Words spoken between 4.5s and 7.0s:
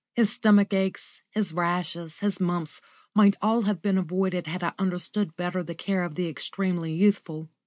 I understood better the care of the extremely